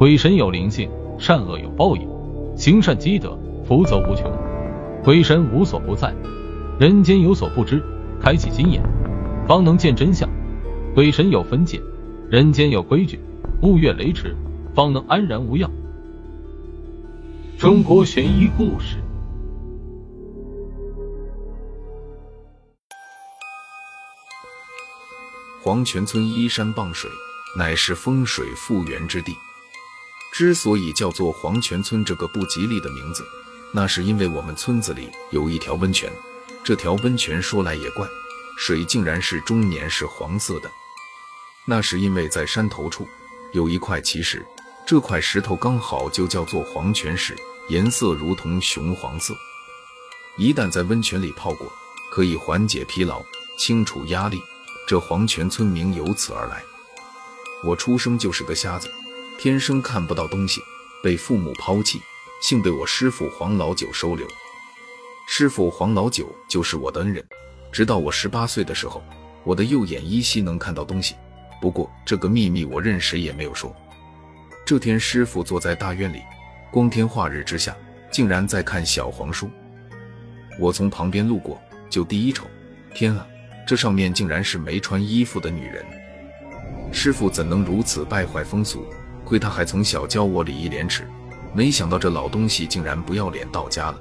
[0.00, 2.08] 鬼神有灵性，善恶有报应，
[2.56, 4.32] 行善积德，福泽无穷。
[5.04, 6.14] 鬼神无所不在，
[6.78, 7.82] 人间有所不知，
[8.18, 8.82] 开启心眼，
[9.46, 10.26] 方能见真相。
[10.94, 11.78] 鬼神有分界，
[12.30, 13.20] 人间有规矩，
[13.60, 14.34] 勿越雷池，
[14.74, 15.70] 方能安然无恙。
[17.58, 18.96] 中国悬疑故事。
[25.62, 27.10] 黄泉村依山傍水，
[27.58, 29.34] 乃是风水复原之地。
[30.32, 33.24] 之所以叫做黄泉村这个不吉利的名字，
[33.72, 36.10] 那是因为我们村子里有一条温泉。
[36.62, 38.06] 这条温泉说来也怪，
[38.58, 40.70] 水竟然是终年是黄色的。
[41.66, 43.06] 那是因为在山头处
[43.52, 44.44] 有一块奇石，
[44.86, 47.36] 这块石头刚好就叫做黄泉石，
[47.68, 49.34] 颜色如同雄黄色。
[50.36, 51.70] 一旦在温泉里泡过，
[52.10, 53.22] 可以缓解疲劳，
[53.58, 54.40] 清除压力。
[54.86, 56.62] 这黄泉村名由此而来。
[57.62, 58.90] 我出生就是个瞎子，
[59.42, 60.60] 天生看不到东西，
[61.02, 61.98] 被父母抛弃，
[62.42, 64.28] 幸被我师傅黄老九收留。
[65.26, 67.24] 师傅黄老九就是我的恩人。
[67.72, 69.02] 直到我十八岁的时候，
[69.42, 71.14] 我的右眼依稀能看到东西，
[71.58, 73.74] 不过这个秘密我任谁也没有说。
[74.66, 76.20] 这天，师傅坐在大院里，
[76.70, 77.74] 光天化日之下，
[78.12, 79.48] 竟然在看小黄书。
[80.58, 82.46] 我从旁边路过，就第一瞅，
[82.92, 83.26] 天啊！
[83.66, 85.82] 这上面竟然是没穿衣服的女人，
[86.92, 88.84] 师傅怎能如此败坏风俗？
[89.30, 91.08] 亏他还从小教我礼义廉耻，
[91.54, 93.96] 没想到这老东西竟然不要脸到家了。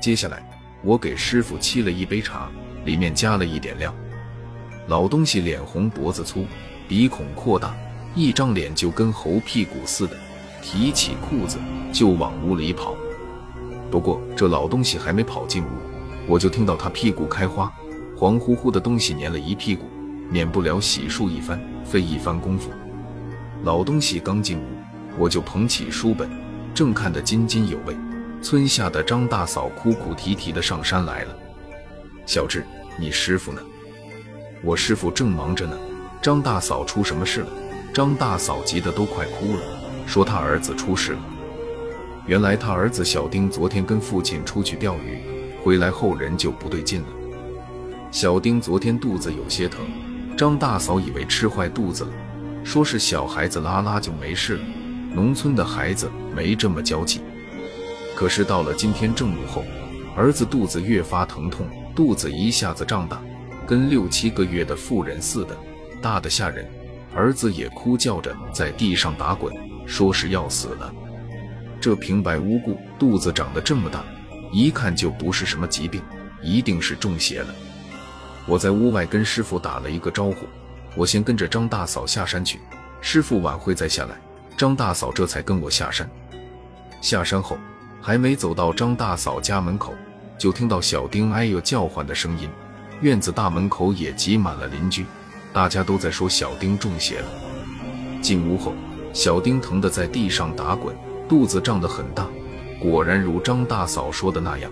[0.00, 0.40] 接下来，
[0.84, 2.48] 我给师傅沏了一杯茶，
[2.84, 3.92] 里面加了一点料。
[4.86, 6.46] 老东西脸红脖子粗，
[6.86, 7.74] 鼻孔扩大，
[8.14, 10.16] 一张脸就跟猴屁股似的，
[10.62, 11.58] 提起裤子
[11.92, 12.94] 就往屋里跑。
[13.90, 15.66] 不过这老东西还没跑进屋，
[16.28, 17.68] 我就听到他屁股开花。
[18.16, 19.86] 黄乎乎的东西粘了一屁股，
[20.30, 22.70] 免不了洗漱一番，费一番功夫。
[23.62, 24.62] 老东西刚进屋，
[25.18, 26.30] 我就捧起书本，
[26.74, 27.94] 正看得津津有味。
[28.40, 31.36] 村下的张大嫂哭哭啼啼的上山来了。
[32.24, 32.64] 小智，
[32.98, 33.60] 你师傅呢？
[34.62, 35.76] 我师傅正忙着呢。
[36.22, 37.48] 张大嫂出什么事了？
[37.92, 39.62] 张大嫂急得都快哭了，
[40.06, 41.20] 说他儿子出事了。
[42.26, 45.18] 原来他儿子小丁昨天跟父亲出去钓鱼，
[45.62, 47.08] 回来后人就不对劲了。
[48.10, 49.84] 小丁昨天肚子有些疼，
[50.34, 52.10] 张大嫂以为吃坏肚子了，
[52.62, 54.64] 说是小孩子拉拉就没事了。
[55.12, 57.20] 农村的孩子没这么娇气。
[58.14, 59.64] 可是到了今天正午后，
[60.14, 63.20] 儿子肚子越发疼痛，肚子一下子胀大，
[63.66, 65.56] 跟六七个月的妇人似的，
[66.00, 66.68] 大的吓人。
[67.12, 69.52] 儿子也哭叫着在地上打滚，
[69.84, 70.94] 说是要死了。
[71.80, 74.04] 这平白无故肚子长得这么大，
[74.52, 76.00] 一看就不是什么疾病，
[76.40, 77.52] 一定是中邪了。
[78.46, 80.46] 我在屋外跟师傅打了一个招呼，
[80.94, 82.60] 我先跟着张大嫂下山去，
[83.00, 84.20] 师傅晚会再下来。
[84.56, 86.08] 张大嫂这才跟我下山。
[87.00, 87.56] 下山后，
[88.00, 89.94] 还没走到张大嫂家门口，
[90.38, 92.48] 就听到小丁哎呦叫唤的声音，
[93.00, 95.06] 院子大门口也挤满了邻居，
[95.52, 97.26] 大家都在说小丁中邪了。
[98.20, 98.74] 进屋后，
[99.12, 100.94] 小丁疼得在地上打滚，
[101.28, 102.26] 肚子胀得很大，
[102.80, 104.70] 果然如张大嫂说的那样，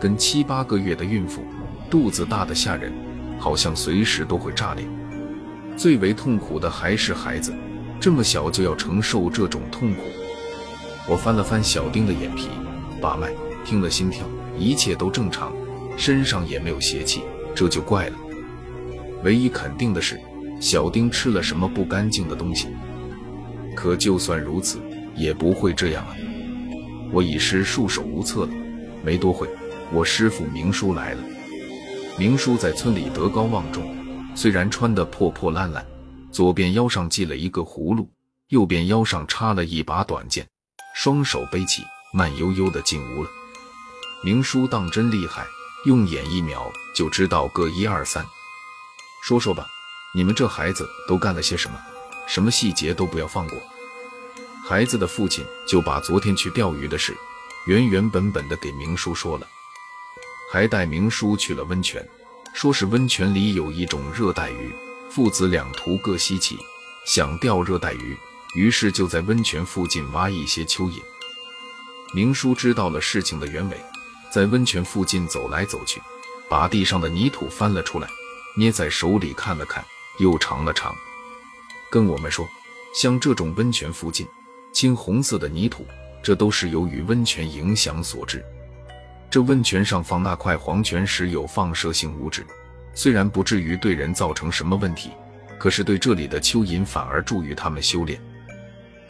[0.00, 1.42] 跟七八个月的孕妇，
[1.88, 2.92] 肚子大的吓人。
[3.38, 4.86] 好像随时都会炸裂。
[5.80, 7.54] 最为痛苦的还是孩子，
[7.98, 10.02] 这么小就要承受这种痛苦。
[11.08, 12.48] 我翻了翻小丁的眼皮，
[13.00, 13.32] 把脉，
[13.64, 14.26] 听了心跳，
[14.58, 15.54] 一切都正常，
[15.96, 17.22] 身上也没有邪气，
[17.54, 18.16] 这就怪了。
[19.24, 20.20] 唯一肯定的是，
[20.60, 22.68] 小丁吃了什么不干净的东西。
[23.74, 24.80] 可就算如此，
[25.16, 26.14] 也不会这样啊！
[27.10, 28.50] 我已是束手无策了。
[29.02, 29.48] 没多会，
[29.94, 31.20] 我师傅明叔来了。
[32.18, 33.82] 明叔在村里德高望重，
[34.34, 35.86] 虽然穿得破破烂烂，
[36.32, 38.10] 左边腰上系了一个葫芦，
[38.48, 40.48] 右边腰上插了一把短剑，
[40.94, 41.82] 双手背起，
[42.12, 43.30] 慢悠悠地进屋了。
[44.24, 45.46] 明叔当真厉害，
[45.84, 48.24] 用眼一瞄就知道个一二三。
[49.22, 49.66] 说说吧，
[50.14, 51.78] 你们这孩子都干了些什么？
[52.26, 53.58] 什么细节都不要放过。
[54.64, 57.16] 孩子的父亲就把昨天去钓鱼的事，
[57.66, 59.46] 原原本本的给明叔说了。
[60.52, 62.06] 还带明叔去了温泉，
[62.52, 64.72] 说是温泉里有一种热带鱼，
[65.08, 66.58] 父子两图各稀奇，
[67.06, 68.16] 想钓热带鱼，
[68.54, 71.00] 于是就在温泉附近挖一些蚯蚓。
[72.12, 73.80] 明叔知道了事情的原委，
[74.30, 76.02] 在温泉附近走来走去，
[76.48, 78.08] 把地上的泥土翻了出来，
[78.56, 79.84] 捏在手里看了看，
[80.18, 80.94] 又尝了尝，
[81.90, 82.46] 跟我们说，
[82.94, 84.26] 像这种温泉附近
[84.72, 85.86] 青红色的泥土，
[86.22, 88.44] 这都是由于温泉影响所致。
[89.30, 92.44] 这温泉上放那块黄泉石有放射性物质，
[92.94, 95.10] 虽然不至于对人造成什么问题，
[95.56, 98.20] 可是对这里的蚯蚓反而助于他们修炼。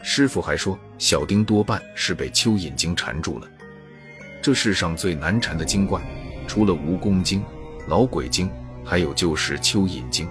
[0.03, 3.47] 师傅还说，小丁多半是被蚯蚓精缠住了。
[4.43, 5.99] 这世上最难缠的精怪，
[6.47, 7.43] 除了蜈蚣精、
[7.87, 8.47] 老鬼精，
[8.85, 10.27] 还有就是蚯蚓精。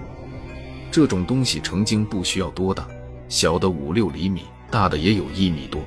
[0.89, 2.87] 这种东西成精不需要多大，
[3.29, 5.83] 小的五六厘米，大的也有一米多。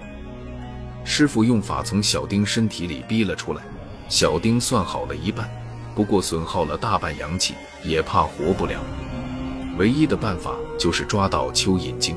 [1.05, 3.61] 师傅用法从小丁身体里逼了出来，
[4.09, 5.49] 小丁算好了一半，
[5.95, 8.79] 不过损耗了大半阳气，也怕活不了。
[9.77, 12.15] 唯一的办法就是抓到蚯蚓精。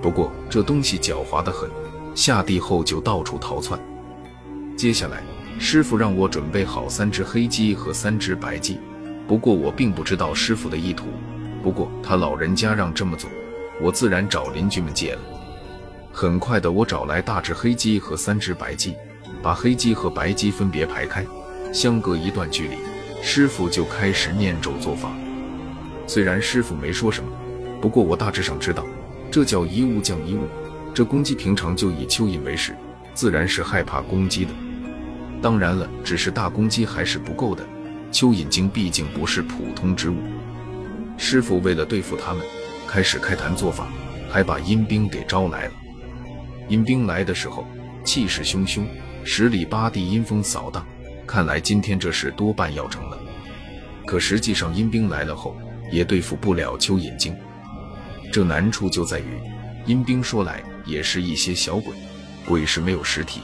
[0.00, 1.68] 不过这东西狡猾得很，
[2.14, 3.78] 下地后就到处逃窜。
[4.76, 5.22] 接下来，
[5.58, 8.78] 师傅让我准备好三只黑鸡和三只白鸡，
[9.26, 11.06] 不过我并不知道师傅的意图。
[11.62, 13.28] 不过他老人家让这么做，
[13.82, 15.20] 我自然找邻居们借了。
[16.12, 18.94] 很快的，我找来大只黑鸡和三只白鸡，
[19.42, 21.24] 把黑鸡和白鸡分别排开，
[21.72, 22.76] 相隔一段距离，
[23.22, 25.10] 师傅就开始念咒做法。
[26.06, 27.30] 虽然师傅没说什么，
[27.80, 28.84] 不过我大致上知道。
[29.30, 30.46] 这叫一物降一物。
[30.94, 32.74] 这公鸡平常就以蚯蚓为食，
[33.12, 34.50] 自然是害怕公鸡的。
[35.42, 37.66] 当然了，只是大公鸡还是不够的。
[38.12, 40.16] 蚯蚓精毕竟不是普通之物。
[41.18, 42.42] 师傅为了对付他们，
[42.86, 43.88] 开始开坛做法，
[44.30, 45.72] 还把阴兵给招来了。
[46.68, 47.66] 阴兵来的时候，
[48.04, 48.86] 气势汹汹，
[49.28, 50.86] 十里八地阴风扫荡，
[51.26, 53.18] 看来今天这事多半要成了。
[54.06, 57.36] 可实际上，阴兵来了后，也对付不了蚯蚓精。
[58.32, 59.40] 这难处就在于，
[59.84, 61.92] 阴兵说来也是一些小鬼，
[62.46, 63.40] 鬼是没有实体，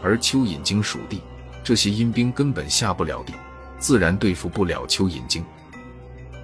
[0.00, 1.20] 而蚯蚓精属地，
[1.64, 3.34] 这些阴兵根本下不了地，
[3.76, 5.44] 自然对付不了蚯蚓精。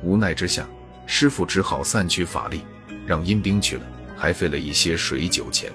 [0.02, 0.66] 无奈之下，
[1.06, 2.62] 师傅只好散去法力，
[3.06, 5.70] 让阴兵去了，还费了一些水酒钱。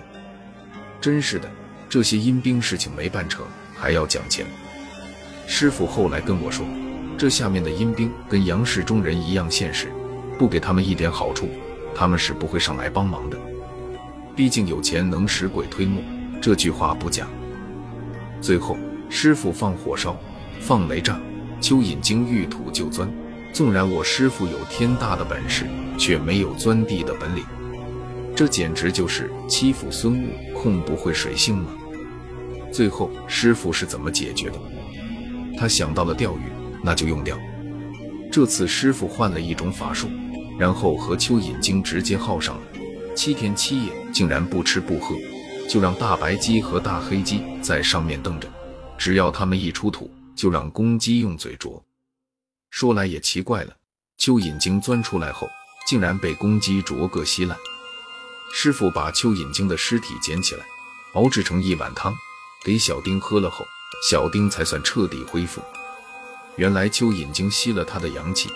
[0.99, 1.49] 真是的，
[1.89, 3.45] 这些阴兵事情没办成，
[3.75, 4.45] 还要讲钱。
[5.47, 6.65] 师傅后来跟我说，
[7.17, 9.91] 这下面的阴兵跟杨氏中人一样现实，
[10.37, 11.49] 不给他们一点好处。
[11.97, 13.37] 他们是不会上来帮忙的，
[14.35, 16.03] 毕竟有钱能使鬼推磨，
[16.41, 17.25] 这句话不假。
[18.41, 18.77] 最后，
[19.09, 20.17] 师傅放火烧，
[20.59, 21.17] 放雷炸，
[21.61, 23.09] 蚯蚓精遇土就钻。
[23.53, 25.65] 纵然我师傅有天大的本事，
[25.97, 27.45] 却没有钻地的本领，
[28.35, 30.27] 这简直就是欺负孙悟
[30.65, 31.69] 空不会水性吗？
[32.73, 34.59] 最后，师傅是怎么解决的？
[35.55, 36.49] 他想到了钓鱼，
[36.83, 37.37] 那就用钓。
[38.31, 40.09] 这次师傅换了一种法术。
[40.57, 42.61] 然后和蚯蚓精直接耗上了，
[43.13, 45.13] 七天七夜竟然不吃不喝，
[45.69, 48.49] 就让大白鸡和大黑鸡在上面瞪着，
[48.97, 51.83] 只要它们一出土，就让公鸡用嘴啄。
[52.71, 53.75] 说来也奇怪了，
[54.17, 55.47] 蚯蚓精钻出来后，
[55.85, 57.55] 竟然被公鸡啄个稀烂。
[58.53, 60.65] 师傅把蚯蚓精的尸体捡起来，
[61.13, 62.15] 熬制成一碗汤，
[62.63, 63.65] 给小丁喝了后，
[64.09, 65.61] 小丁才算彻底恢复。
[66.55, 68.49] 原来蚯蚓精吸了他的阳气，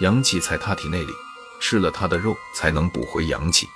[0.00, 1.12] 阳气在他体内里。
[1.58, 3.66] 吃了他的肉，才能补回阳气。